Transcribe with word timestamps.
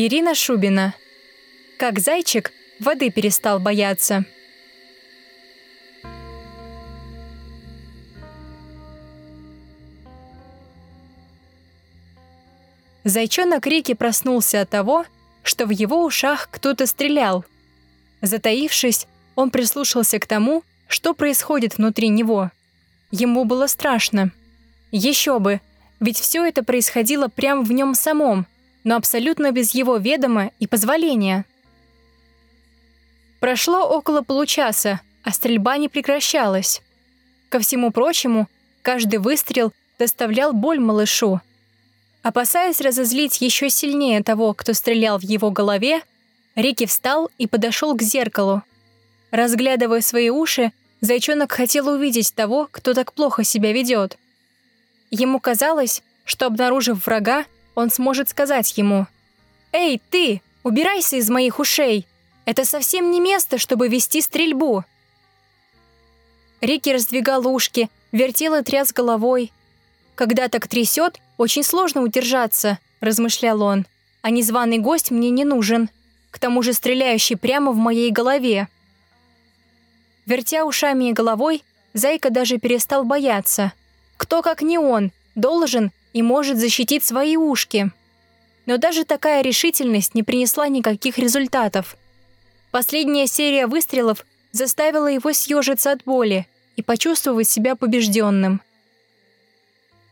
Ирина 0.00 0.36
Шубина. 0.36 0.94
Как 1.76 1.98
зайчик 1.98 2.52
воды 2.78 3.10
перестал 3.10 3.58
бояться. 3.58 4.24
Зайчонок 13.02 13.66
Рики 13.66 13.94
проснулся 13.94 14.60
от 14.60 14.70
того, 14.70 15.04
что 15.42 15.66
в 15.66 15.70
его 15.70 16.04
ушах 16.04 16.48
кто-то 16.52 16.86
стрелял. 16.86 17.44
Затаившись, 18.22 19.08
он 19.34 19.50
прислушался 19.50 20.20
к 20.20 20.28
тому, 20.28 20.62
что 20.86 21.12
происходит 21.12 21.76
внутри 21.76 22.08
него. 22.08 22.52
Ему 23.10 23.44
было 23.44 23.66
страшно. 23.66 24.30
Еще 24.92 25.40
бы, 25.40 25.60
ведь 25.98 26.20
все 26.20 26.44
это 26.44 26.62
происходило 26.62 27.26
прямо 27.26 27.62
в 27.62 27.72
нем 27.72 27.96
самом, 27.96 28.46
но 28.84 28.96
абсолютно 28.96 29.52
без 29.52 29.74
его 29.74 29.96
ведома 29.96 30.50
и 30.58 30.66
позволения. 30.66 31.44
Прошло 33.40 33.88
около 33.88 34.22
получаса, 34.22 35.00
а 35.22 35.30
стрельба 35.30 35.76
не 35.76 35.88
прекращалась. 35.88 36.82
Ко 37.48 37.60
всему 37.60 37.90
прочему, 37.90 38.48
каждый 38.82 39.18
выстрел 39.18 39.72
доставлял 39.98 40.52
боль 40.52 40.80
малышу. 40.80 41.40
Опасаясь 42.22 42.80
разозлить 42.80 43.40
еще 43.40 43.70
сильнее 43.70 44.22
того, 44.22 44.54
кто 44.54 44.72
стрелял 44.72 45.18
в 45.18 45.22
его 45.22 45.50
голове, 45.50 46.02
Рики 46.56 46.86
встал 46.86 47.30
и 47.38 47.46
подошел 47.46 47.96
к 47.96 48.02
зеркалу. 48.02 48.62
Разглядывая 49.30 50.00
свои 50.00 50.30
уши, 50.30 50.72
зайчонок 51.00 51.52
хотел 51.52 51.88
увидеть 51.88 52.34
того, 52.34 52.68
кто 52.70 52.94
так 52.94 53.12
плохо 53.12 53.44
себя 53.44 53.72
ведет. 53.72 54.18
Ему 55.10 55.38
казалось, 55.38 56.02
что, 56.24 56.46
обнаружив 56.46 57.06
врага, 57.06 57.44
он 57.78 57.90
сможет 57.90 58.28
сказать 58.28 58.76
ему 58.76 59.06
«Эй, 59.70 60.02
ты, 60.10 60.42
убирайся 60.64 61.14
из 61.16 61.30
моих 61.30 61.60
ушей! 61.60 62.08
Это 62.44 62.64
совсем 62.64 63.12
не 63.12 63.20
место, 63.20 63.56
чтобы 63.56 63.86
вести 63.86 64.20
стрельбу!» 64.20 64.84
Рики 66.60 66.90
раздвигал 66.90 67.46
ушки, 67.46 67.88
вертел 68.10 68.56
и 68.56 68.64
тряс 68.64 68.92
головой. 68.92 69.52
«Когда 70.16 70.48
так 70.48 70.66
трясет, 70.66 71.20
очень 71.36 71.62
сложно 71.62 72.02
удержаться»,— 72.02 72.78
размышлял 73.00 73.62
он. 73.62 73.86
«А 74.22 74.30
незваный 74.30 74.78
гость 74.78 75.12
мне 75.12 75.30
не 75.30 75.44
нужен. 75.44 75.88
К 76.32 76.40
тому 76.40 76.62
же 76.62 76.72
стреляющий 76.72 77.36
прямо 77.36 77.70
в 77.70 77.76
моей 77.76 78.10
голове». 78.10 78.66
Вертя 80.26 80.64
ушами 80.64 81.10
и 81.10 81.12
головой, 81.12 81.62
Зайка 81.94 82.30
даже 82.30 82.58
перестал 82.58 83.04
бояться. 83.04 83.72
Кто, 84.16 84.42
как 84.42 84.62
не 84.62 84.78
он, 84.78 85.12
должен 85.36 85.92
и 86.18 86.22
может 86.22 86.58
защитить 86.58 87.04
свои 87.04 87.36
ушки. 87.36 87.92
Но 88.66 88.76
даже 88.76 89.04
такая 89.04 89.40
решительность 89.40 90.16
не 90.16 90.24
принесла 90.24 90.66
никаких 90.66 91.16
результатов. 91.16 91.96
Последняя 92.72 93.28
серия 93.28 93.68
выстрелов 93.68 94.26
заставила 94.50 95.06
его 95.06 95.32
съежиться 95.32 95.92
от 95.92 96.02
боли 96.02 96.48
и 96.74 96.82
почувствовать 96.82 97.48
себя 97.48 97.76
побежденным. 97.76 98.60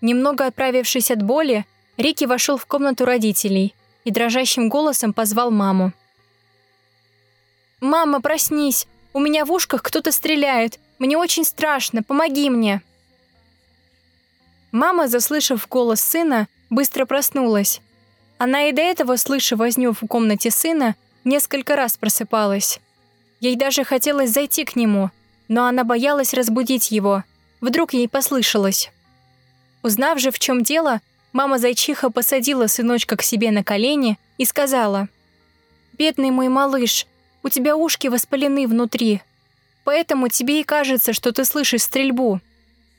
Немного 0.01 0.47
отправившись 0.47 1.11
от 1.11 1.25
боли, 1.25 1.67
Рики 1.97 2.25
вошел 2.25 2.57
в 2.57 2.67
комнату 2.67 3.05
родителей 3.05 3.75
и 4.05 4.13
дрожащим 4.13 4.69
голосом 4.69 5.13
позвал 5.13 5.51
маму. 5.51 5.93
«Мама, 7.81 8.21
проснись! 8.21 8.87
У 9.13 9.19
меня 9.19 9.45
в 9.45 9.51
ушках 9.51 9.83
кто-то 9.83 10.13
стреляет! 10.13 10.79
Мне 11.01 11.19
очень 11.19 11.45
страшно! 11.45 12.05
Помоги 12.05 12.49
мне!» 12.49 12.81
Мама, 14.77 15.09
заслышав 15.09 15.67
голос 15.71 16.03
сына, 16.03 16.49
быстро 16.69 17.07
проснулась. 17.07 17.81
Она 18.37 18.69
и 18.69 18.73
до 18.73 18.83
этого, 18.83 19.17
слыша 19.17 19.57
возню 19.57 19.95
в 19.95 20.07
комнате 20.07 20.51
сына, 20.51 20.97
несколько 21.25 21.77
раз 21.77 21.97
просыпалась. 21.97 22.79
Ей 23.41 23.57
даже 23.57 23.85
хотелось 23.85 24.33
зайти 24.33 24.67
к 24.67 24.77
нему, 24.77 25.11
но 25.49 25.65
она 25.65 25.83
боялась 25.83 26.35
разбудить 26.35 26.91
его. 26.91 27.25
Вдруг 27.63 27.95
ей 27.95 28.07
послышалось. 28.07 28.91
Узнав 29.83 30.19
же, 30.19 30.31
в 30.31 30.39
чем 30.39 30.63
дело, 30.63 31.01
мама 31.33 31.57
зайчиха 31.57 32.11
посадила 32.11 32.67
сыночка 32.67 33.17
к 33.17 33.23
себе 33.23 33.53
на 33.53 33.65
колени 33.65 34.19
и 34.37 34.45
сказала, 34.45 35.09
«Бедный 35.97 36.31
мой 36.31 36.49
малыш, 36.49 37.07
у 37.43 37.49
тебя 37.49 37.79
ушки 37.79 38.09
воспалены 38.09 38.67
внутри, 38.67 39.23
поэтому 39.85 40.29
тебе 40.29 40.61
и 40.61 40.65
кажется, 40.65 41.15
что 41.15 41.33
ты 41.33 41.47
слышишь 41.47 41.85
стрельбу. 41.85 42.43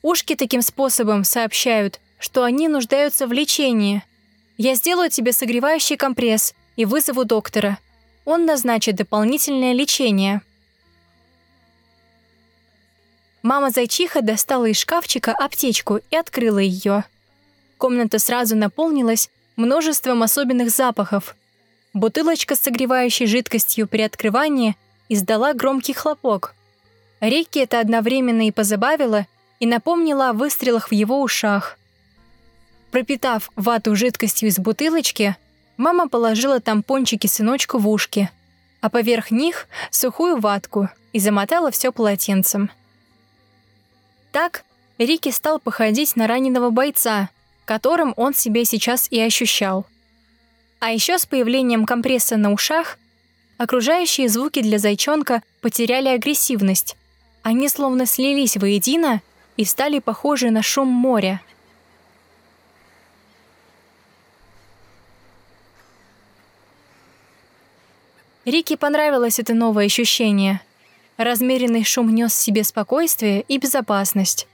Ушки 0.02 0.36
таким 0.36 0.62
способом 0.62 1.24
сообщают, 1.24 2.00
что 2.20 2.44
они 2.44 2.68
нуждаются 2.68 3.28
в 3.28 3.34
лечении. 3.34 4.04
Я 4.58 4.76
сделаю 4.76 5.10
тебе 5.10 5.34
согревающий 5.34 5.98
компресс 5.98 6.54
и 6.76 6.86
вызову 6.86 7.26
доктора. 7.26 7.78
Он 8.26 8.46
назначит 8.46 8.96
дополнительное 8.96 9.74
лечение». 9.74 10.42
Мама 13.44 13.70
зайчиха 13.70 14.22
достала 14.22 14.66
из 14.66 14.78
шкафчика 14.78 15.32
аптечку 15.32 16.02
и 16.10 16.16
открыла 16.18 16.60
ее. 16.60 17.06
Комната 17.78 18.20
сразу 18.20 18.58
наполнилась 18.58 19.30
множеством 19.56 20.22
особенных 20.24 20.70
запахов. 20.70 21.36
Бутылочка 21.94 22.56
с 22.56 22.60
согревающей 22.60 23.26
жидкостью 23.26 23.88
при 23.88 24.02
открывании 24.02 24.76
издала 25.08 25.54
громкий 25.54 25.94
хлопок. 25.94 26.56
Рикки 27.22 27.60
это 27.60 27.80
одновременно 27.80 28.48
и 28.48 28.52
позабавило, 28.52 29.26
и 29.60 29.66
напомнила 29.66 30.30
о 30.30 30.34
выстрелах 30.34 30.90
в 30.90 30.94
его 30.94 31.22
ушах. 31.22 31.78
Пропитав 32.92 33.52
вату 33.56 33.96
жидкостью 33.96 34.50
из 34.50 34.58
бутылочки, 34.60 35.36
мама 35.78 36.08
положила 36.08 36.60
тампончики 36.60 37.28
сыночку 37.28 37.78
в 37.78 37.88
ушки, 37.90 38.30
а 38.82 38.90
поверх 38.90 39.32
них— 39.32 39.68
сухую 39.92 40.38
ватку 40.40 40.90
и 41.14 41.20
замотала 41.20 41.72
все 41.72 41.92
полотенцем. 41.92 42.70
Так 44.32 44.64
Рики 44.98 45.30
стал 45.30 45.60
походить 45.60 46.16
на 46.16 46.28
раненого 46.28 46.70
бойца, 46.70 47.30
которым 47.66 48.14
он 48.18 48.34
себя 48.34 48.66
сейчас 48.66 49.08
и 49.12 49.20
ощущал. 49.20 49.86
А 50.80 50.92
еще 50.92 51.18
с 51.18 51.26
появлением 51.26 51.86
компресса 51.86 52.38
на 52.38 52.52
ушах 52.52 52.98
окружающие 53.58 54.30
звуки 54.30 54.62
для 54.62 54.78
зайчонка 54.78 55.42
потеряли 55.62 56.10
агрессивность. 56.10 56.96
Они 57.42 57.68
словно 57.70 58.06
слились 58.06 58.58
воедино 58.58 59.22
и 59.58 59.66
стали 59.66 60.00
похожи 60.00 60.50
на 60.52 60.62
шум 60.62 60.88
моря. 60.88 61.42
Рике 68.46 68.78
понравилось 68.78 69.40
это 69.40 69.54
новое 69.54 69.88
ощущение. 69.88 70.62
Размеренный 71.18 71.84
шум 71.84 72.14
нес 72.16 72.32
в 72.32 72.42
себе 72.42 72.64
спокойствие 72.64 73.42
и 73.42 73.58
безопасность. 73.58 74.48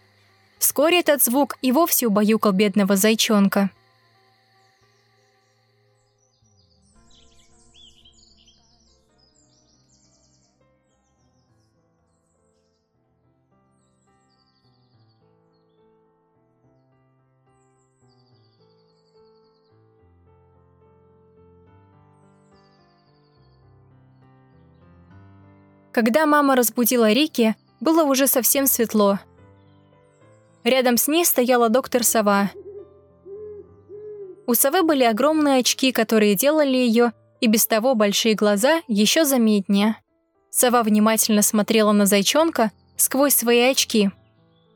Вскоре 0.57 1.01
этот 1.01 1.21
звук 1.21 1.57
и 1.61 1.71
вовсе 1.71 2.07
убаюкал 2.07 2.53
бедного 2.53 2.95
зайчонка— 2.95 3.69
Когда 25.93 26.25
мама 26.25 26.55
разбудила 26.55 27.11
Рики, 27.11 27.55
было 27.79 28.03
уже 28.03 28.25
совсем 28.25 28.65
светло. 28.65 29.19
Рядом 30.63 30.97
с 30.97 31.07
ней 31.07 31.23
стояла 31.23 31.69
доктор 31.69 32.03
Сова. 32.03 32.49
У 34.47 34.55
совы 34.55 34.81
были 34.81 35.03
огромные 35.03 35.59
очки, 35.59 35.91
которые 35.91 36.33
делали 36.33 36.75
ее 36.75 37.13
и 37.41 37.47
без 37.47 37.67
того 37.67 37.93
большие 37.93 38.33
глаза 38.33 38.81
еще 38.87 39.23
заметнее. 39.23 39.97
Сова 40.49 40.81
внимательно 40.81 41.43
смотрела 41.43 41.91
на 41.91 42.07
зайчонка 42.07 42.71
сквозь 42.97 43.35
свои 43.35 43.61
очки. 43.61 44.09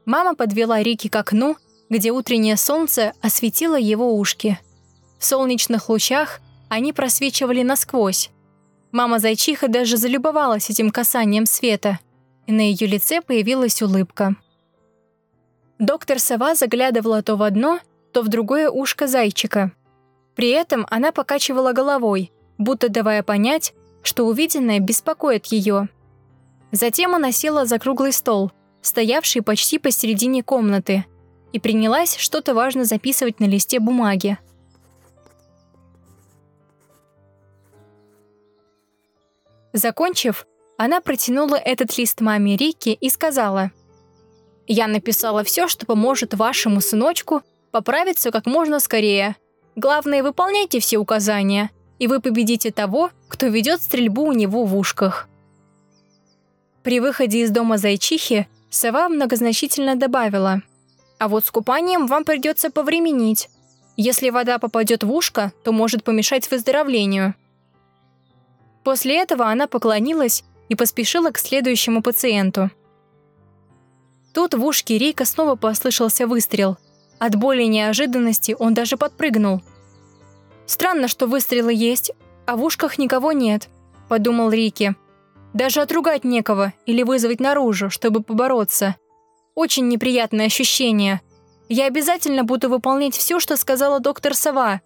Мама 0.05 0.35
подвела 0.35 0.83
Рики 0.83 1.07
к 1.07 1.15
окну, 1.15 1.57
где 1.89 2.11
утреннее 2.11 2.57
солнце 2.57 3.13
осветило 3.21 3.75
его 3.75 4.17
ушки. 4.17 4.59
В 5.17 5.25
солнечных 5.25 5.89
лучах 5.89 6.41
они 6.69 6.93
просвечивали 6.93 7.63
насквозь, 7.63 8.29
Мама-зайчиха 8.91 9.67
даже 9.67 9.97
залюбовалась 9.97 10.69
этим 10.69 10.91
касанием 10.91 11.45
света, 11.45 11.99
и 12.45 12.51
на 12.51 12.61
ее 12.61 12.87
лице 12.87 13.21
появилась 13.21 13.81
улыбка. 13.81 14.35
Доктор 15.79 16.19
Сова 16.19 16.55
заглядывала 16.55 17.21
то 17.21 17.35
в 17.35 17.43
одно, 17.43 17.79
то 18.13 18.21
в 18.21 18.29
другое 18.29 18.69
ушко 18.69 19.07
зайчика. 19.07 19.71
При 20.35 20.49
этом 20.49 20.87
она 20.89 21.11
покачивала 21.11 21.73
головой, 21.73 22.31
будто 22.57 22.89
давая 22.89 23.23
понять, 23.23 23.73
что 24.01 24.25
увиденное 24.25 24.79
беспокоит 24.79 25.47
ее. 25.47 25.89
Затем 26.71 27.13
она 27.13 27.31
села 27.31 27.65
за 27.65 27.79
круглый 27.79 28.11
стол, 28.11 28.51
стоявший 28.81 29.41
почти 29.41 29.79
посередине 29.79 30.43
комнаты, 30.43 31.05
и 31.53 31.59
принялась 31.59 32.15
что-то 32.17 32.53
важно 32.53 32.85
записывать 32.85 33.39
на 33.39 33.45
листе 33.45 33.79
бумаги. 33.79 34.37
Закончив, 39.73 40.45
она 40.77 41.01
протянула 41.01 41.55
этот 41.55 41.97
лист 41.97 42.21
маме 42.21 42.55
Рики 42.55 42.89
и 42.89 43.09
сказала, 43.09 43.71
«Я 44.67 44.87
написала 44.87 45.43
все, 45.43 45.67
что 45.67 45.85
поможет 45.85 46.33
вашему 46.33 46.81
сыночку 46.81 47.41
поправиться 47.71 48.31
как 48.31 48.45
можно 48.45 48.79
скорее. 48.79 49.35
Главное, 49.75 50.23
выполняйте 50.23 50.79
все 50.79 50.97
указания, 50.97 51.71
и 51.99 52.07
вы 52.07 52.19
победите 52.19 52.71
того, 52.71 53.11
кто 53.27 53.47
ведет 53.47 53.81
стрельбу 53.81 54.23
у 54.23 54.33
него 54.33 54.65
в 54.65 54.77
ушках». 54.77 55.27
При 56.83 56.99
выходе 56.99 57.41
из 57.41 57.51
дома 57.51 57.77
зайчихи 57.77 58.47
сова 58.69 59.09
многозначительно 59.09 59.95
добавила, 59.95 60.61
«А 61.19 61.27
вот 61.27 61.45
с 61.45 61.51
купанием 61.51 62.07
вам 62.07 62.23
придется 62.23 62.69
повременить. 62.69 63.49
Если 63.97 64.29
вода 64.29 64.59
попадет 64.59 65.03
в 65.03 65.11
ушко, 65.11 65.51
то 65.63 65.71
может 65.71 66.03
помешать 66.03 66.49
выздоровлению». 66.49 67.33
После 68.87 69.21
этого 69.21 69.47
она 69.47 69.67
поклонилась 69.67 70.45
и 70.69 70.75
поспешила 70.75 71.31
к 71.31 71.39
следующему 71.39 72.01
пациенту. 72.01 72.71
Тут 74.33 74.53
в 74.53 74.63
ушке 74.63 74.97
Рейка 74.97 75.25
снова 75.25 75.57
послышался 75.57 76.25
выстрел. 76.25 76.77
От 77.19 77.35
боли 77.35 77.63
и 77.63 77.67
неожиданности 77.67 78.55
он 78.57 78.73
даже 78.73 78.95
подпрыгнул. 78.95 79.61
«Странно, 80.65 81.09
что 81.09 81.27
выстрелы 81.27 81.73
есть, 81.73 82.13
а 82.45 82.55
в 82.55 82.63
ушках 82.63 82.97
никого 82.97 83.33
нет»,– 83.33 83.67
подумал 84.07 84.51
Рики. 84.51 84.95
«Даже 85.53 85.81
отругать 85.81 86.23
некого 86.23 86.71
или 86.85 87.03
вызвать 87.03 87.41
наружу, 87.41 87.89
чтобы 87.89 88.23
побороться. 88.23 88.95
Очень 89.53 89.89
неприятное 89.89 90.45
ощущение. 90.45 91.19
Я 91.67 91.87
обязательно 91.87 92.45
буду 92.45 92.69
выполнять 92.69 93.17
все, 93.17 93.41
что 93.41 93.57
сказала 93.57 93.99
доктор 93.99 94.33
Сова, 94.33 94.79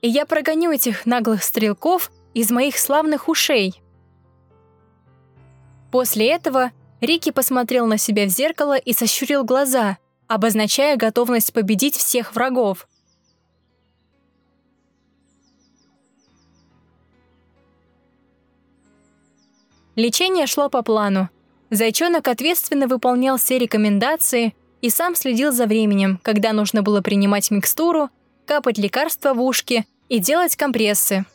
и 0.00 0.08
я 0.08 0.24
прогоню 0.24 0.72
этих 0.72 1.04
наглых 1.04 1.42
стрелков 1.42 2.10
из 2.34 2.50
моих 2.50 2.78
славных 2.78 3.28
ушей». 3.28 3.82
После 5.90 6.30
этого 6.30 6.72
Рики 7.00 7.30
посмотрел 7.30 7.86
на 7.86 7.98
себя 7.98 8.26
в 8.26 8.28
зеркало 8.28 8.78
и 8.78 8.92
сощурил 8.92 9.44
глаза, 9.44 9.98
обозначая 10.28 10.96
готовность 10.96 11.52
победить 11.52 11.96
всех 11.96 12.34
врагов. 12.34 12.88
Лечение 19.94 20.46
шло 20.46 20.70
по 20.70 20.82
плану. 20.82 21.28
Зайчонок 21.68 22.28
ответственно 22.28 22.86
выполнял 22.86 23.36
все 23.36 23.58
рекомендации 23.58 24.54
и 24.80 24.88
сам 24.88 25.14
следил 25.14 25.52
за 25.52 25.66
временем, 25.66 26.18
когда 26.22 26.52
нужно 26.52 26.82
было 26.82 27.02
принимать 27.02 27.50
микстуру, 27.50 28.08
капать 28.46 28.78
лекарства 28.78 29.34
в 29.34 29.42
ушки 29.42 29.86
и 30.08 30.18
делать 30.18 30.56
компрессы. 30.56 31.26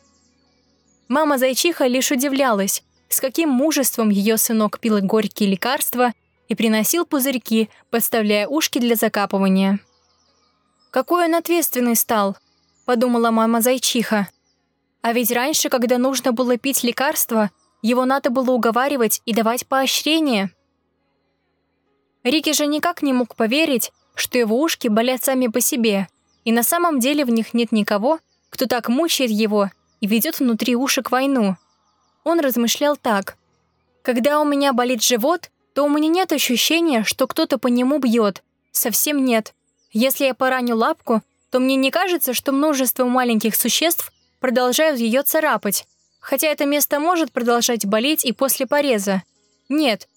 Мама 1.08 1.38
зайчиха 1.38 1.86
лишь 1.86 2.10
удивлялась, 2.10 2.82
с 3.08 3.20
каким 3.20 3.48
мужеством 3.48 4.10
ее 4.10 4.36
сынок 4.36 4.78
пил 4.78 5.00
горькие 5.00 5.48
лекарства 5.48 6.12
и 6.48 6.54
приносил 6.54 7.06
пузырьки, 7.06 7.70
подставляя 7.90 8.46
ушки 8.46 8.78
для 8.78 8.94
закапывания. 8.94 9.80
«Какой 10.90 11.24
он 11.24 11.34
ответственный 11.34 11.96
стал»,— 11.96 12.36
подумала 12.84 13.30
мама 13.30 13.62
зайчиха. 13.62 14.28
«А 15.00 15.12
ведь 15.12 15.30
раньше, 15.30 15.70
когда 15.70 15.96
нужно 15.96 16.32
было 16.32 16.58
пить 16.58 16.82
лекарства, 16.82 17.50
его 17.80 18.04
надо 18.04 18.28
было 18.28 18.50
уговаривать 18.50 19.22
и 19.24 19.32
давать 19.32 19.66
поощрение». 19.66 20.50
Рики 22.22 22.52
же 22.52 22.66
никак 22.66 23.00
не 23.00 23.14
мог 23.14 23.34
поверить, 23.34 23.92
что 24.14 24.36
его 24.36 24.60
ушки 24.60 24.88
болят 24.88 25.24
сами 25.24 25.46
по 25.46 25.60
себе, 25.60 26.08
и 26.44 26.52
на 26.52 26.62
самом 26.62 27.00
деле 27.00 27.24
в 27.24 27.30
них 27.30 27.54
нет 27.54 27.72
никого, 27.72 28.18
кто 28.50 28.66
так 28.66 28.88
мучает 28.88 29.30
его 29.30 29.70
и 30.00 30.06
ведет 30.06 30.38
внутри 30.38 30.76
ушек 30.76 31.10
войну. 31.10 31.56
Он 32.24 32.40
размышлял 32.40 32.96
так. 32.96 33.36
«Когда 34.02 34.40
у 34.40 34.44
меня 34.44 34.72
болит 34.72 35.02
живот, 35.02 35.50
то 35.74 35.84
у 35.84 35.88
меня 35.88 36.08
нет 36.08 36.32
ощущения, 36.32 37.04
что 37.04 37.26
кто-то 37.26 37.58
по 37.58 37.68
нему 37.68 37.98
бьет. 37.98 38.42
Совсем 38.72 39.24
нет. 39.24 39.54
Если 39.92 40.24
я 40.24 40.34
пораню 40.34 40.76
лапку, 40.76 41.22
то 41.50 41.60
мне 41.60 41.76
не 41.76 41.90
кажется, 41.90 42.34
что 42.34 42.52
множество 42.52 43.04
маленьких 43.04 43.54
существ 43.54 44.12
продолжают 44.40 44.98
ее 45.00 45.22
царапать. 45.22 45.86
Хотя 46.20 46.48
это 46.48 46.66
место 46.66 47.00
может 47.00 47.32
продолжать 47.32 47.86
болеть 47.86 48.24
и 48.24 48.32
после 48.32 48.66
пореза. 48.66 49.22
Нет. 49.68 50.08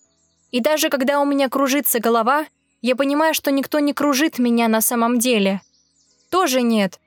И 0.52 0.60
даже 0.60 0.90
когда 0.90 1.20
у 1.20 1.26
меня 1.26 1.50
кружится 1.50 2.00
голова, 2.00 2.46
я 2.82 2.96
понимаю, 2.96 3.34
что 3.34 3.52
никто 3.52 3.80
не 3.80 3.94
кружит 3.94 4.40
меня 4.40 4.68
на 4.68 4.82
самом 4.82 5.20
деле. 5.20 5.62
Тоже 6.30 6.62
нет. 6.62 7.00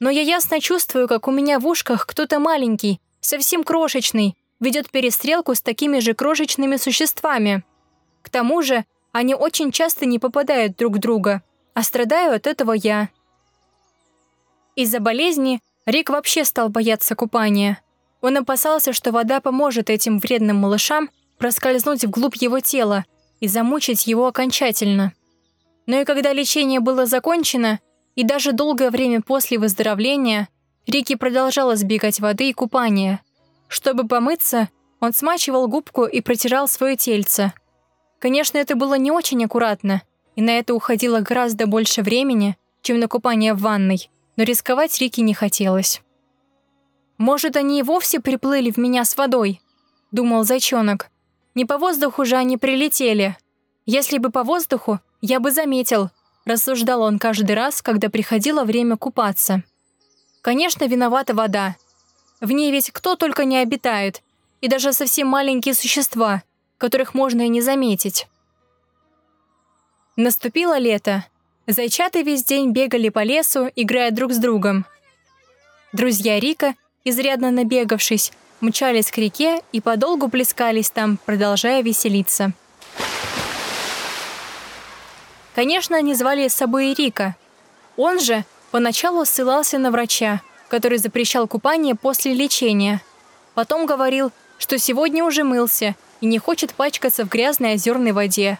Но 0.00 0.08
я 0.08 0.22
ясно 0.22 0.60
чувствую, 0.60 1.06
как 1.06 1.28
у 1.28 1.30
меня 1.30 1.58
в 1.58 1.66
ушках 1.66 2.06
кто-то 2.06 2.38
маленький, 2.38 3.00
совсем 3.20 3.62
крошечный, 3.62 4.34
ведет 4.58 4.90
перестрелку 4.90 5.54
с 5.54 5.60
такими 5.60 6.00
же 6.00 6.14
крошечными 6.14 6.76
существами. 6.76 7.62
К 8.22 8.30
тому 8.30 8.62
же, 8.62 8.84
они 9.12 9.34
очень 9.34 9.72
часто 9.72 10.06
не 10.06 10.18
попадают 10.18 10.76
друг 10.76 10.96
в 10.96 10.98
друга, 10.98 11.42
а 11.74 11.82
страдаю 11.82 12.34
от 12.34 12.46
этого 12.46 12.72
я. 12.72 13.10
Из-за 14.74 15.00
болезни 15.00 15.60
Рик 15.84 16.10
вообще 16.10 16.44
стал 16.44 16.70
бояться 16.70 17.14
купания. 17.14 17.82
Он 18.22 18.38
опасался, 18.38 18.92
что 18.92 19.12
вода 19.12 19.40
поможет 19.40 19.90
этим 19.90 20.18
вредным 20.18 20.56
малышам 20.56 21.10
проскользнуть 21.38 22.04
вглубь 22.04 22.36
его 22.36 22.60
тела 22.60 23.04
и 23.40 23.48
замучить 23.48 24.06
его 24.06 24.26
окончательно. 24.26 25.12
Но 25.86 26.00
и 26.00 26.04
когда 26.04 26.32
лечение 26.32 26.80
было 26.80 27.06
закончено, 27.06 27.80
и 28.14 28.24
даже 28.24 28.52
долгое 28.52 28.90
время 28.90 29.20
после 29.22 29.58
выздоровления– 29.58 30.48
Рики 30.86 31.14
продолжал 31.14 31.74
избегать 31.74 32.20
воды 32.20 32.50
и 32.50 32.52
купания. 32.52 33.22
Чтобы 33.68 34.08
помыться, 34.08 34.68
он 34.98 35.12
смачивал 35.12 35.68
губку 35.68 36.04
и 36.04 36.20
протирал 36.20 36.68
свое 36.68 36.96
тельце. 36.96 37.52
Конечно, 38.18 38.58
это 38.58 38.74
было 38.74 38.94
не 38.94 39.10
очень 39.10 39.44
аккуратно, 39.44 40.02
и 40.36 40.42
на 40.42 40.50
это 40.50 40.74
уходило 40.74 41.20
гораздо 41.20 41.66
больше 41.66 42.02
времени, 42.02 42.56
чем 42.82 42.98
на 42.98 43.08
купание 43.08 43.54
в 43.54 43.60
ванной, 43.60 44.10
но 44.36 44.42
рисковать 44.42 44.98
Рики 44.98 45.20
не 45.20 45.34
хотелось. 45.34 46.02
«Может, 47.18 47.56
они 47.56 47.80
и 47.80 47.82
вовсе 47.82 48.18
приплыли 48.18 48.70
в 48.70 48.76
меня 48.76 49.04
с 49.04 49.16
водой?»— 49.16 49.60
думал 50.10 50.44
зайчонок. 50.44 51.10
«Не 51.54 51.66
по 51.66 51.78
воздуху 51.78 52.24
же 52.24 52.36
они 52.36 52.56
прилетели. 52.56 53.36
Если 53.86 54.18
бы 54.18 54.30
по 54.30 54.42
воздуху, 54.42 55.00
я 55.20 55.38
бы 55.38 55.50
заметил»,— 55.50 56.10
рассуждал 56.50 57.02
он 57.02 57.18
каждый 57.18 57.54
раз, 57.54 57.80
когда 57.80 58.10
приходило 58.10 58.64
время 58.64 58.96
купаться. 58.96 59.62
Конечно, 60.42 60.84
виновата 60.84 61.34
вода. 61.34 61.76
В 62.40 62.50
ней 62.50 62.72
ведь 62.72 62.90
кто 62.90 63.16
только 63.16 63.44
не 63.44 63.58
обитает, 63.58 64.22
и 64.60 64.68
даже 64.68 64.92
совсем 64.92 65.28
маленькие 65.28 65.74
существа, 65.74 66.42
которых 66.78 67.14
можно 67.14 67.42
и 67.42 67.48
не 67.48 67.60
заметить. 67.60 68.26
Наступило 70.16 70.78
лето. 70.78 71.24
Зайчаты 71.66 72.22
весь 72.22 72.44
день 72.44 72.72
бегали 72.72 73.10
по 73.10 73.22
лесу, 73.22 73.70
играя 73.76 74.10
друг 74.10 74.32
с 74.32 74.38
другом. 74.38 74.84
Друзья 75.92 76.40
Рика, 76.40 76.74
изрядно 77.04 77.50
набегавшись, 77.50 78.32
мчались 78.60 79.10
к 79.10 79.18
реке 79.18 79.62
и 79.72 79.80
подолгу 79.80 80.28
плескались 80.28 80.90
там, 80.90 81.18
продолжая 81.24 81.82
веселиться. 81.82 82.52
Конечно, 85.54 85.96
они 85.96 86.14
звали 86.14 86.48
с 86.48 86.54
собой 86.54 86.94
Рика. 86.94 87.36
Он 87.96 88.20
же 88.20 88.44
Поначалу 88.70 89.24
ссылался 89.24 89.78
на 89.78 89.90
врача, 89.90 90.42
который 90.68 90.98
запрещал 90.98 91.48
купание 91.48 91.96
после 91.96 92.34
лечения. 92.34 93.02
Потом 93.54 93.84
говорил, 93.84 94.30
что 94.58 94.78
сегодня 94.78 95.24
уже 95.24 95.42
мылся 95.42 95.96
и 96.20 96.26
не 96.26 96.38
хочет 96.38 96.74
пачкаться 96.74 97.24
в 97.24 97.28
грязной 97.28 97.74
озерной 97.74 98.12
воде. 98.12 98.58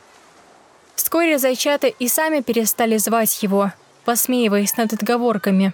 Вскоре 0.97 1.39
зайчата 1.39 1.87
и 1.87 2.09
сами 2.09 2.41
перестали 2.41 2.97
звать 2.97 3.43
его, 3.43 3.73
посмеиваясь 4.05 4.77
над 4.77 4.93
отговорками. 4.93 5.73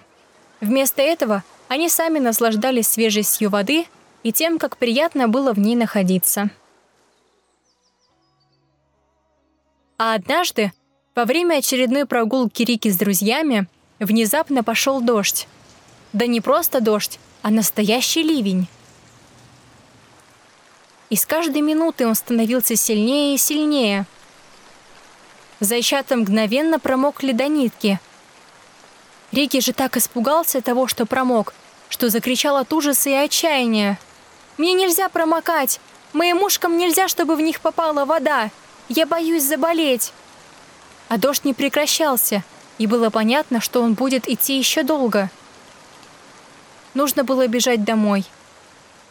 Вместо 0.61 1.01
этого 1.01 1.43
они 1.67 1.89
сами 1.89 2.19
наслаждались 2.19 2.87
свежестью 2.87 3.49
воды 3.49 3.87
и 4.21 4.31
тем, 4.31 4.59
как 4.59 4.77
приятно 4.77 5.27
было 5.27 5.51
в 5.51 5.59
ней 5.59 5.75
находиться. 5.75 6.51
А 9.97 10.13
однажды, 10.13 10.71
во 11.17 11.25
время 11.25 11.55
очередной 11.55 12.05
прогулки 12.05 12.61
Рики 12.61 12.89
с 12.89 12.95
друзьями, 12.95 13.65
Внезапно 13.99 14.63
пошел 14.63 15.01
дождь. 15.01 15.47
Да 16.13 16.27
не 16.27 16.41
просто 16.41 16.79
дождь, 16.79 17.17
а 17.41 17.49
настоящий 17.49 18.21
ливень. 18.21 18.67
И 21.09 21.15
с 21.15 21.25
каждой 21.25 21.61
минутой 21.63 22.05
он 22.05 22.13
становился 22.13 22.75
сильнее 22.75 23.33
и 23.33 23.39
сильнее. 23.39 24.05
Зайчата 25.59 26.15
мгновенно 26.15 26.79
промокли 26.79 27.31
до 27.31 27.47
нитки. 27.47 27.99
Рики 29.31 29.59
же 29.59 29.73
так 29.73 29.97
испугался 29.97 30.61
того, 30.61 30.85
что 30.85 31.07
промок, 31.07 31.55
что 31.89 32.09
закричал 32.11 32.57
от 32.57 32.71
ужаса 32.71 33.09
и 33.09 33.13
отчаяния. 33.13 33.97
«Мне 34.59 34.73
нельзя 34.73 35.09
промокать! 35.09 35.79
Моим 36.13 36.43
ушкам 36.43 36.77
нельзя, 36.77 37.07
чтобы 37.07 37.35
в 37.35 37.41
них 37.41 37.59
попала 37.59 38.05
вода! 38.05 38.51
Я 38.87 39.07
боюсь 39.07 39.41
заболеть!» 39.41 40.13
А 41.09 41.17
дождь 41.17 41.45
не 41.45 41.53
прекращался— 41.53 42.43
и 42.77 42.85
было 42.85 43.09
понятно, 43.09 43.59
что 43.59 43.81
он 43.81 43.93
будет 43.93 44.27
идти 44.27 44.57
еще 44.57 44.83
долго. 44.83 45.29
Нужно 46.93 47.23
было 47.23 47.47
бежать 47.47 47.83
домой. 47.83 48.25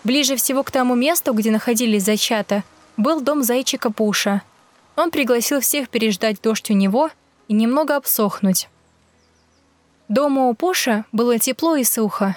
Ближе 0.04 0.36
всего 0.36 0.62
к 0.62 0.70
тому 0.70 0.94
месту, 0.94 1.32
где 1.32 1.50
находились 1.50 2.04
зайчата, 2.04 2.62
был 2.96 3.20
дом 3.20 3.42
зайчика 3.42 3.90
Пуша. 3.90 4.42
Он 4.94 5.10
пригласил 5.10 5.60
всех 5.60 5.88
переждать 5.88 6.40
дождь 6.40 6.70
у 6.70 6.74
него 6.74 7.10
и 7.48 7.54
немного 7.54 7.96
обсохнуть. 7.96 8.68
Дома 10.08 10.48
у 10.48 10.54
Пуша 10.54 11.04
было 11.12 11.38
тепло 11.38 11.76
и 11.76 11.84
сухо. 11.84 12.36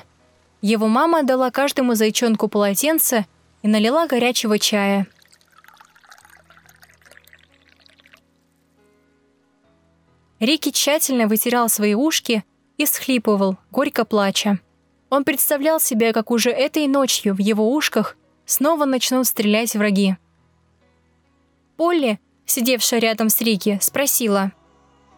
Его 0.61 0.87
мама 0.87 1.23
дала 1.23 1.51
каждому 1.51 1.93
зайчонку 1.93 2.47
полотенце 2.47 3.25
и 3.61 3.67
налила 3.67 4.07
горячего 4.07 4.57
чая. 4.57 5.07
Рики 10.39 10.71
тщательно 10.71 11.27
вытирал 11.27 11.67
свои 11.67 11.93
ушки 11.93 12.45
и 12.77 12.85
схлипывал, 12.85 13.57
горько 13.71 14.05
плача. 14.05 14.59
Он 15.09 15.25
представлял 15.25 15.79
себе, 15.79 16.13
как 16.13 16.31
уже 16.31 16.49
этой 16.49 16.87
ночью 16.87 17.33
в 17.33 17.39
его 17.39 17.73
ушках 17.73 18.15
снова 18.45 18.85
начнут 18.85 19.27
стрелять 19.27 19.75
враги. 19.75 20.15
Полли, 21.75 22.19
сидевшая 22.45 22.99
рядом 23.01 23.29
с 23.29 23.41
Рики, 23.41 23.79
спросила, 23.81 24.53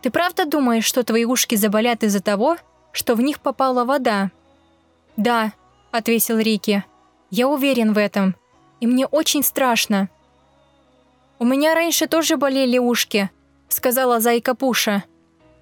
«Ты 0.01 0.09
правда 0.09 0.45
думаешь, 0.45 0.85
что 0.85 1.03
твои 1.03 1.25
ушки 1.25 1.55
заболят 1.55 2.03
из-за 2.03 2.21
того, 2.21 2.57
что 2.91 3.15
в 3.15 3.21
них 3.21 3.41
попала 3.41 3.85
вода?» 3.85 4.31
«Да»,— 5.17 5.53
ответил 5.91 6.39
Рики, 6.39 6.83
«я 7.29 7.47
уверен 7.47 7.93
в 7.93 7.97
этом, 7.97 8.35
и 8.79 8.87
мне 8.87 9.05
очень 9.05 9.43
страшно». 9.43 10.09
«У 11.37 11.45
меня 11.45 11.75
раньше 11.75 12.07
тоже 12.07 12.37
болели 12.37 12.77
ушки»,— 12.77 13.29
сказала 13.67 14.19
Зайка 14.19 14.55
Пуша. 14.55 15.03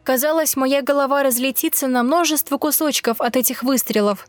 Казалось, 0.10 0.56
моя 0.56 0.82
голова 0.82 1.22
разлетится 1.22 1.86
на 1.86 2.02
множество 2.02 2.58
кусочков 2.58 3.22
от 3.22 3.36
этих 3.36 3.62
выстрелов. 3.62 4.28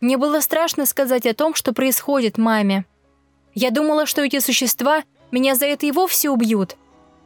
Мне 0.00 0.16
было 0.16 0.40
страшно 0.40 0.86
сказать 0.86 1.26
о 1.26 1.34
том, 1.34 1.54
что 1.54 1.74
происходит 1.74 2.38
маме. 2.38 2.86
Я 3.54 3.70
думала, 3.70 4.06
что 4.06 4.22
эти 4.22 4.38
существа 4.38 5.02
меня 5.30 5.56
за 5.56 5.66
это 5.66 5.84
и 5.84 5.92
вовсе 5.92 6.30
убьют. 6.30 6.76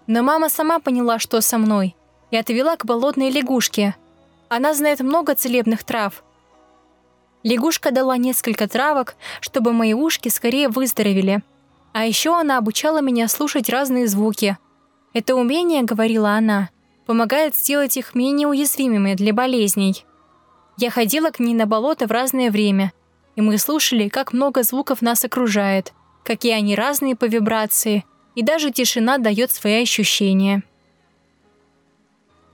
Но 0.09 0.25
мама 0.25 0.49
сама 0.49 0.81
поняла, 0.81 1.21
что 1.21 1.41
со 1.41 1.57
мной, 1.57 1.95
и 2.33 2.37
отвела 2.37 2.77
к 2.77 2.85
болотной 2.85 3.31
лягушке. 3.31 3.95
Она 4.49 4.75
знает 4.75 4.99
много 4.99 5.37
целебных 5.37 5.85
трав. 5.85 6.25
Лягушка 7.45 7.93
дала 7.93 8.17
несколько 8.17 8.67
травок, 8.67 9.15
чтобы 9.41 9.73
мои 9.73 9.95
ушки 9.95 10.31
скорее 10.31 10.69
выздоровели. 10.69 11.45
А 11.93 12.07
еще 12.07 12.37
она 12.37 12.59
обучала 12.59 13.01
меня 13.01 13.29
слушать 13.29 13.69
разные 13.69 14.09
звуки. 14.09 14.59
Это 15.13 15.37
умение, 15.37 15.85
говорила 15.85 16.31
она, 16.31 16.71
помогает 17.06 17.54
сделать 17.56 17.96
их 17.96 18.14
менее 18.14 18.49
уязвимыми 18.49 19.14
для 19.14 19.32
болезней. 19.32 20.04
Я 20.76 20.90
ходила 20.90 21.30
к 21.30 21.38
ней 21.38 21.54
на 21.54 21.66
болото 21.66 22.06
в 22.06 22.11
разное 22.11 22.50
время, 22.50 22.92
и 23.37 23.40
мы 23.40 23.58
слушали, 23.58 24.08
как 24.08 24.32
много 24.32 24.62
звуков 24.62 25.02
нас 25.02 25.25
окружает, 25.25 25.92
какие 26.25 26.52
они 26.52 26.75
разные 26.75 27.16
по 27.16 27.26
вибрации, 27.26 28.04
и 28.34 28.42
даже 28.42 28.70
тишина 28.70 29.18
дает 29.18 29.50
свои 29.50 29.82
ощущения. 29.82 30.62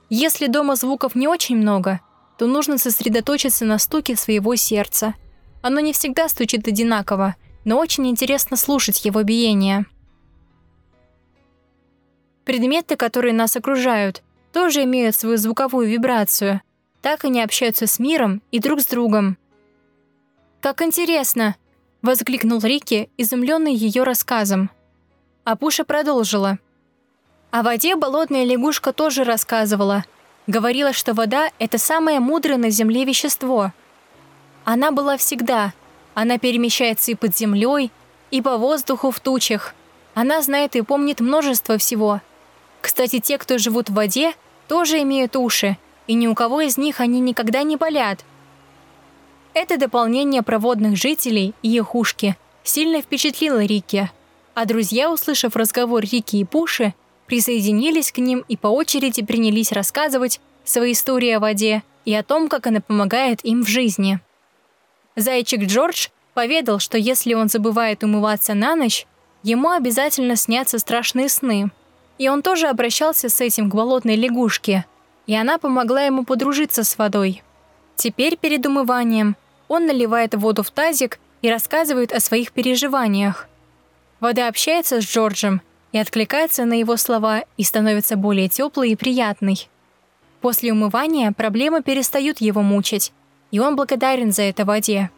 Если 0.09 0.47
дома 0.47 0.75
звуков 0.75 1.15
не 1.15 1.27
очень 1.27 1.57
много, 1.57 2.01
то 2.37 2.45
нужно 2.45 2.77
сосредоточиться 2.77 3.65
на 3.65 3.79
стуке 3.79 4.15
своего 4.15 4.55
сердца. 4.55 5.15
Оно 5.61 5.79
не 5.79 5.93
всегда 5.93 6.27
стучит 6.27 6.67
одинаково, 6.67 7.35
но 7.65 7.77
очень 7.77 8.07
интересно 8.07 8.57
слушать 8.57 9.05
его 9.05 9.23
биение. 9.23 9.85
Предметы, 12.43 12.95
которые 12.95 13.33
нас 13.33 13.55
окружают, 13.55 14.23
тоже 14.51 14.83
имеют 14.83 15.15
свою 15.15 15.37
звуковую 15.37 15.87
вибрацию. 15.87 16.61
Так 17.01 17.25
они 17.25 17.41
общаются 17.41 17.87
с 17.87 17.99
миром 17.99 18.41
и 18.51 18.59
друг 18.59 18.81
с 18.81 18.85
другом. 18.85 19.37
«Как 20.59 20.81
интересно!»– 20.81 21.55
воскликнул 22.01 22.59
Рики, 22.59 23.09
изумленный 23.17 23.73
ее 23.73 24.03
рассказом. 24.03 24.69
А 25.43 25.55
Пуша 25.55 25.83
продолжила. 25.83 26.59
О 27.49 27.63
воде 27.63 27.95
болотная 27.95 28.43
лягушка 28.43 28.93
тоже 28.93 29.23
рассказывала. 29.23 30.05
Говорила, 30.45 30.93
что 30.93 31.13
вода– 31.13 31.49
это 31.59 31.77
самое 31.77 32.19
мудрое 32.19 32.57
на 32.57 32.69
Земле 32.69 33.03
вещество. 33.03 33.71
Она 34.63 34.91
была 34.91 35.17
всегда. 35.17 35.73
Она 36.13 36.37
перемещается 36.37 37.11
и 37.11 37.15
под 37.15 37.35
землей, 37.35 37.91
и 38.29 38.41
по 38.41 38.57
воздуху 38.57 39.11
в 39.11 39.19
тучах. 39.19 39.73
Она 40.13 40.41
знает 40.41 40.75
и 40.75 40.81
помнит 40.81 41.19
множество 41.19 41.77
всего– 41.77 42.21
кстати, 42.91 43.21
те, 43.21 43.37
кто 43.37 43.57
живут 43.57 43.89
в 43.89 43.93
воде, 43.93 44.33
тоже 44.67 45.01
имеют 45.03 45.37
уши, 45.37 45.77
и 46.07 46.13
ни 46.13 46.27
у 46.27 46.35
кого 46.35 46.59
из 46.59 46.77
них 46.77 46.99
они 46.99 47.21
никогда 47.21 47.63
не 47.63 47.77
болят. 47.77 48.25
Это 49.53 49.77
дополнение 49.77 50.41
проводных 50.41 50.97
жителей 50.97 51.53
и 51.61 51.73
их 51.73 51.95
ушки 51.95 52.35
сильно 52.65 53.01
впечатлило 53.01 53.63
Рики, 53.63 54.11
а 54.55 54.65
друзья, 54.65 55.09
услышав 55.09 55.55
разговор 55.55 56.01
Рики 56.01 56.35
и 56.35 56.43
Пуши, 56.43 56.93
присоединились 57.27 58.11
к 58.11 58.17
ним 58.17 58.43
и 58.49 58.57
по 58.57 58.67
очереди 58.67 59.23
принялись 59.23 59.71
рассказывать 59.71 60.41
свои 60.65 60.91
истории 60.91 61.31
о 61.31 61.39
воде 61.39 61.83
и 62.03 62.13
о 62.13 62.23
том, 62.23 62.49
как 62.49 62.67
она 62.67 62.81
помогает 62.81 63.39
им 63.45 63.63
в 63.63 63.69
жизни. 63.69 64.19
Зайчик 65.15 65.61
Джордж 65.61 66.09
поведал, 66.33 66.79
что 66.79 66.97
если 66.97 67.35
он 67.35 67.47
забывает 67.47 68.03
умываться 68.03 68.53
на 68.53 68.75
ночь, 68.75 69.07
ему 69.43 69.69
обязательно 69.69 70.35
снятся 70.35 70.77
страшные 70.77 71.29
сны– 71.29 71.71
и 72.21 72.29
он 72.29 72.43
тоже 72.43 72.67
обращался 72.67 73.29
с 73.29 73.41
этим 73.41 73.67
к 73.67 73.73
болотной 73.73 74.15
лягушке, 74.15 74.85
и 75.25 75.35
она 75.35 75.57
помогла 75.57 76.03
ему 76.03 76.23
подружиться 76.23 76.83
с 76.83 76.95
водой. 76.99 77.41
Теперь 77.95 78.37
перед 78.37 78.63
умыванием 78.63 79.35
он 79.67 79.87
наливает 79.87 80.35
воду 80.35 80.61
в 80.61 80.69
тазик 80.69 81.17
и 81.41 81.49
рассказывает 81.49 82.13
о 82.13 82.19
своих 82.19 82.51
переживаниях. 82.51 83.47
Вода 84.19 84.47
общается 84.47 85.01
с 85.01 85.03
Джорджем 85.03 85.63
и 85.93 85.97
откликается 85.97 86.65
на 86.65 86.73
его 86.73 86.95
слова 86.95 87.41
и 87.57 87.63
становится 87.63 88.17
более 88.17 88.49
теплой 88.49 88.91
и 88.91 88.95
приятной. 88.95 89.67
После 90.41 90.71
умывания 90.71 91.31
проблемы 91.31 91.81
перестают 91.81 92.39
его 92.39 92.61
мучить, 92.61 93.13
и 93.49 93.59
он 93.59 93.75
благодарен 93.75 94.31
за 94.31 94.43
это 94.43 94.63
воде. 94.63 95.09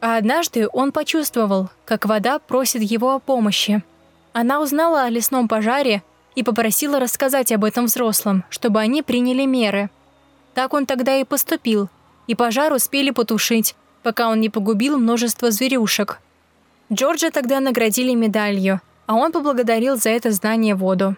А 0.00 0.16
однажды 0.16 0.66
он 0.72 0.92
почувствовал, 0.92 1.68
как 1.84 2.06
вода 2.06 2.38
просит 2.38 2.80
его 2.80 3.12
о 3.12 3.18
помощи. 3.18 3.82
Она 4.32 4.62
узнала 4.62 5.02
о 5.02 5.10
лесном 5.10 5.46
пожаре 5.46 6.02
и 6.34 6.42
попросила 6.42 6.98
рассказать 6.98 7.52
об 7.52 7.64
этом 7.64 7.86
взрослым, 7.86 8.44
чтобы 8.50 8.80
они 8.80 9.02
приняли 9.02 9.44
меры. 9.44 9.90
Так 10.54 10.74
он 10.74 10.86
тогда 10.86 11.16
и 11.16 11.24
поступил, 11.24 11.88
и 12.26 12.34
пожар 12.34 12.72
успели 12.72 13.10
потушить, 13.10 13.74
пока 14.02 14.28
он 14.28 14.40
не 14.40 14.50
погубил 14.50 14.98
множество 14.98 15.50
зверюшек. 15.50 16.20
Джорджа 16.92 17.30
тогда 17.30 17.60
наградили 17.60 18.14
медалью, 18.14 18.80
а 19.06 19.14
он 19.14 19.32
поблагодарил 19.32 19.96
за 19.96 20.10
это 20.10 20.30
знание 20.30 20.74
воду. 20.74 21.16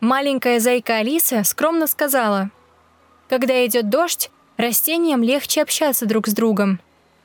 Маленькая 0.00 0.60
зайка 0.60 0.96
Алиса 0.96 1.42
скромно 1.44 1.86
сказала, 1.86 2.50
«Когда 3.28 3.64
идет 3.66 3.90
дождь, 3.90 4.30
растениям 4.58 5.22
легче 5.22 5.62
общаться 5.62 6.04
друг 6.04 6.26
с 6.26 6.34
другом. 6.34 6.80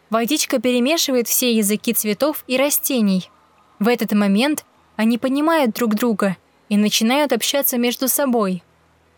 Водичка 0.09 0.61
перемешивает 0.61 1.27
все 1.27 1.53
языки 1.53 1.93
цветов 1.93 2.43
и 2.47 2.55
растений. 2.55 3.29
В 3.79 3.87
этот 3.87 4.13
момент 4.13 4.63
они 5.03 5.17
понимают 5.17 5.73
друг 5.73 5.95
друга 5.95 6.37
и 6.69 6.77
начинают 6.77 7.33
общаться 7.33 7.77
между 7.77 8.07
собой. 8.07 8.63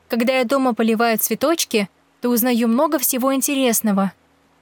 Когда 0.10 0.39
я 0.39 0.44
дома 0.44 0.74
поливаю 0.74 1.20
цветочки, 1.20 1.89
то 2.22 2.30
узнаю 2.30 2.68
много 2.68 2.98
всего 2.98 3.36
интересного. 3.36 4.12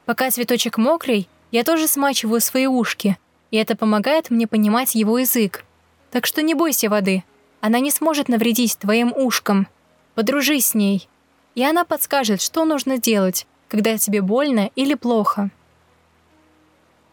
Пока 0.06 0.30
цветочек 0.30 0.78
мокрый, 0.78 1.30
я 1.52 1.64
тоже 1.64 1.88
смачиваю 1.88 2.42
свои 2.42 2.68
ушки, 2.68 3.18
и 3.52 3.58
это 3.58 3.78
помогает 3.78 4.32
мне 4.32 4.48
понимать 4.48 4.96
его 4.96 5.18
язык. 5.18 5.64
Так 6.12 6.26
что 6.26 6.42
не 6.42 6.56
бойся 6.56 6.90
воды. 6.90 7.24
Она 7.62 7.80
не 7.80 7.90
сможет 7.90 8.28
навредить 8.28 8.78
твоим 8.78 9.14
ушкам. 9.16 9.68
Подружись 10.16 10.68
с 10.68 10.74
ней. 10.74 11.08
И 11.56 11.64
она 11.64 11.86
подскажет, 11.86 12.42
что 12.42 12.66
нужно 12.66 12.98
делать, 12.98 13.48
когда 13.70 13.98
тебе 13.98 14.22
больно 14.22 14.72
или 14.76 14.96
плохо. 14.96 15.52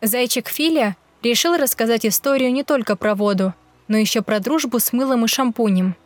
Зайчик 0.02 0.48
Филя 0.48 0.96
решил 1.22 1.56
рассказать 1.56 2.04
историю 2.04 2.52
не 2.52 2.64
только 2.64 2.96
про 2.96 3.14
воду, 3.14 3.54
но 3.90 3.98
еще 3.98 4.22
про 4.22 4.38
дружбу 4.38 4.78
с 4.78 4.92
мылом 4.92 5.24
и 5.24 5.28
шампунем. 5.28 5.96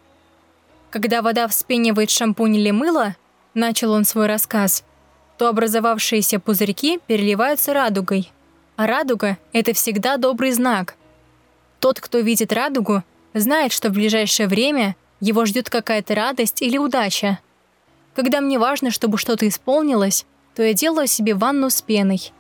Когда 0.89 1.21
вода 1.21 1.47
вспенивает 1.47 2.09
шампунь 2.09 2.57
или 2.57 2.71
мыло, 2.71 3.15
начал 3.53 3.93
он 3.93 4.05
свой 4.05 4.27
рассказ, 4.27 4.85
то 5.37 5.49
образовавшиеся 5.49 6.41
пузырьки 6.41 6.99
переливаются 7.07 7.75
радугой. 7.75 8.33
А 8.77 8.87
радуга– 8.87 9.37
это 9.53 9.75
всегда 9.75 10.17
добрый 10.17 10.53
знак. 10.53 10.95
Тот, 11.79 12.01
кто 12.01 12.21
видит 12.21 12.55
радугу, 12.55 13.03
знает, 13.35 13.71
что 13.71 13.91
в 13.91 13.93
ближайшее 13.93 14.49
время 14.49 14.97
его 15.21 15.45
ждет 15.45 15.69
какая-то 15.69 16.15
радость 16.15 16.63
или 16.63 16.79
удача. 16.79 17.39
Когда 18.15 18.41
мне 18.41 18.59
важно, 18.59 18.91
чтобы 18.93 19.19
что-то 19.19 19.47
исполнилось, 19.47 20.25
то 20.55 20.63
я 20.63 20.73
делаю 20.73 21.07
себе 21.07 21.35
ванну 21.35 21.69
с 21.69 21.83
пеной. 21.83 22.33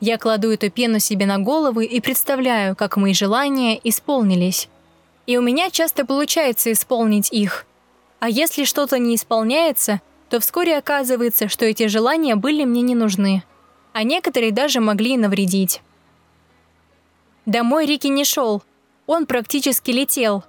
Я 0.00 0.18
кладу 0.18 0.50
эту 0.50 0.70
пену 0.70 0.98
себе 0.98 1.24
на 1.24 1.38
голову 1.38 1.80
и 1.80 2.00
представляю, 2.00 2.76
как 2.76 2.98
мои 2.98 3.14
желания 3.14 3.80
исполнились 3.82 4.68
и 5.26 5.36
у 5.36 5.42
меня 5.42 5.70
часто 5.70 6.04
получается 6.04 6.72
исполнить 6.72 7.32
их. 7.32 7.66
А 8.18 8.28
если 8.28 8.64
что-то 8.64 8.98
не 8.98 9.14
исполняется, 9.14 10.00
то 10.28 10.40
вскоре 10.40 10.76
оказывается, 10.76 11.48
что 11.48 11.64
эти 11.64 11.86
желания 11.86 12.36
были 12.36 12.64
мне 12.64 12.82
не 12.82 12.94
нужны. 12.94 13.42
а 13.92 14.04
некоторые 14.04 14.52
даже 14.52 14.80
могли 14.80 15.16
навредить. 15.16 15.82
Домой 17.46 17.86
Рики 17.86 18.06
не 18.06 18.24
шел. 18.24 18.62
Он 19.06 19.26
практически 19.26 19.90
летел. 19.90 20.44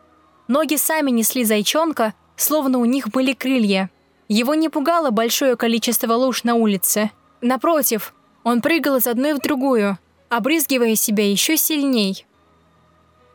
Ноги 0.48 0.76
сами 0.76 1.10
несли 1.10 1.44
зайчонка, 1.44 2.14
словно 2.36 2.78
у 2.78 2.86
них 2.86 3.10
были 3.10 3.34
крылья. 3.34 3.90
Его 4.28 4.54
не 4.54 4.70
пугало 4.70 5.10
большое 5.10 5.56
количество 5.56 6.14
луж 6.14 6.44
на 6.44 6.56
улице. 6.56 7.10
Напротив, 7.42 8.14
он 8.44 8.62
прыгал 8.62 8.98
из 8.98 9.08
одной 9.08 9.34
в 9.34 9.40
другую, 9.40 9.98
обрызгивая 10.30 10.96
себя 10.96 11.30
еще 11.30 11.58
сильней. 11.58 12.26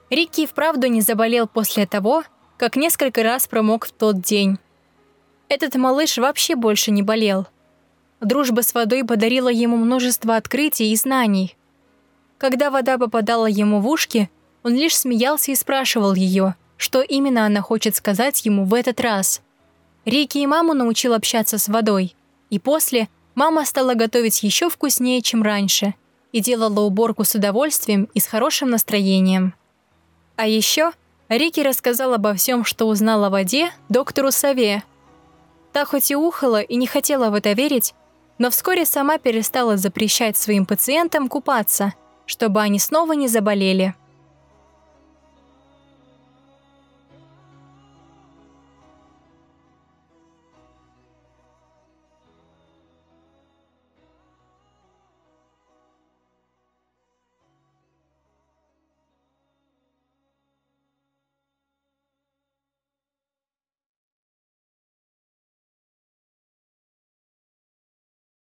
Рикки 0.08 0.46
вправду 0.46 0.86
не 0.86 1.00
заболел 1.00 1.48
после 1.48 1.86
того, 1.86 2.24
как 2.58 2.76
несколько 2.76 3.22
раз 3.22 3.48
промок 3.48 3.86
в 3.86 3.92
тот 3.92 4.20
день. 4.20 4.58
Этот 5.48 5.74
малыш 5.74 6.18
вообще 6.18 6.54
больше 6.54 6.90
не 6.90 7.02
болел. 7.02 7.46
Дружба 8.20 8.62
с 8.62 8.72
водой 8.72 9.04
подарила 9.04 9.48
ему 9.48 9.76
множество 9.76 10.36
открытий 10.36 10.92
и 10.92 10.96
знаний. 10.96 11.56
Когда 12.38 12.70
вода 12.70 12.98
попадала 12.98 13.46
ему 13.46 13.80
в 13.80 13.88
ушки, 13.88 14.30
он 14.62 14.74
лишь 14.74 14.96
смеялся 14.96 15.52
и 15.52 15.54
спрашивал 15.54 16.14
ее, 16.14 16.54
что 16.76 17.02
именно 17.02 17.46
она 17.46 17.60
хочет 17.60 17.96
сказать 17.96 18.44
ему 18.44 18.64
в 18.64 18.74
этот 18.74 19.00
раз. 19.00 19.42
Рики 20.04 20.38
и 20.38 20.46
маму 20.46 20.72
научил 20.72 21.14
общаться 21.14 21.58
с 21.58 21.68
водой, 21.68 22.14
и 22.50 22.58
после 22.58 23.08
мама 23.34 23.64
стала 23.64 23.94
готовить 23.94 24.42
еще 24.42 24.70
вкуснее, 24.70 25.20
чем 25.20 25.42
раньше, 25.42 25.94
и 26.32 26.40
делала 26.40 26.80
уборку 26.80 27.24
с 27.24 27.34
удовольствием 27.34 28.08
и 28.14 28.20
с 28.20 28.26
хорошим 28.26 28.70
настроением. 28.70 29.54
А 30.36 30.46
еще 30.46 30.92
Рики 31.28 31.60
рассказал 31.60 32.12
обо 32.14 32.34
всем, 32.34 32.64
что 32.64 32.86
узнал 32.86 33.24
о 33.24 33.30
воде, 33.30 33.70
доктору 33.88 34.30
Саве. 34.30 34.84
Та 35.72 35.84
хоть 35.84 36.10
и 36.10 36.16
ухала 36.16 36.60
и 36.60 36.76
не 36.76 36.86
хотела 36.86 37.30
в 37.30 37.34
это 37.34 37.52
верить, 37.52 37.94
но 38.38 38.50
вскоре 38.50 38.84
сама 38.84 39.18
перестала 39.18 39.76
запрещать 39.76 40.36
своим 40.36 40.66
пациентам 40.66 41.28
купаться, 41.28 41.94
чтобы 42.26 42.60
они 42.60 42.78
снова 42.78 43.12
не 43.12 43.28
заболели. 43.28 43.94